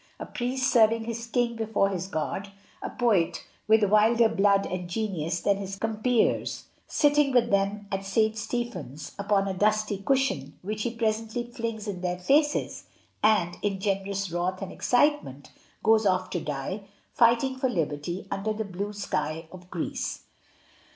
[0.19, 2.51] A priest serving his king before his God,
[2.81, 8.35] a poet, with wilder blood and genius than his compeers, sitting with them at St.
[8.35, 12.85] Stephen's upon a dusty cushion, which he presently flings in their faces,
[13.21, 15.51] and, in generous wrath and excitement,
[15.83, 20.23] goes off to die, fighting for liberty, under the blue sky of Greece.